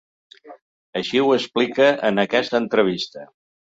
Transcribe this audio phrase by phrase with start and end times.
[1.01, 3.33] Així ho explicava en aquesta entrevista.